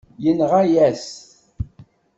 Yenɣa-yas-t. 0.23 1.09